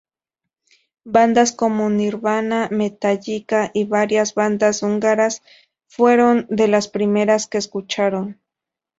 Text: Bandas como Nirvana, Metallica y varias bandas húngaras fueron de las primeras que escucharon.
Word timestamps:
Bandas 1.03 1.51
como 1.51 1.87
Nirvana, 1.91 2.69
Metallica 2.71 3.69
y 3.71 3.85
varias 3.85 4.33
bandas 4.33 4.81
húngaras 4.81 5.43
fueron 5.85 6.47
de 6.49 6.67
las 6.67 6.87
primeras 6.87 7.45
que 7.45 7.59
escucharon. 7.59 8.39